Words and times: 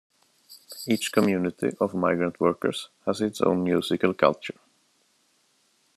Each 0.87 1.11
community 1.11 1.73
of 1.79 1.93
migrant 1.93 2.39
workers 2.39 2.89
has 3.05 3.21
its 3.21 3.39
own 3.39 3.63
musical 3.63 4.15
culture. 4.15 4.57